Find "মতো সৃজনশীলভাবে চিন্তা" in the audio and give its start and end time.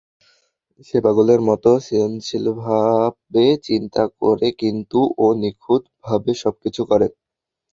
1.49-4.03